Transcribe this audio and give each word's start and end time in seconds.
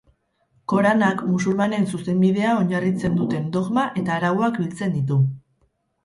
Koranak 0.71 1.19
musulmanen 1.33 1.83
zuzenbidea 1.91 2.53
oinarritzen 2.61 3.19
duten 3.19 3.43
dogma 3.57 3.83
eta 4.03 4.15
arauak 4.15 4.57
biltzen 4.63 4.97
ditu. 4.97 5.19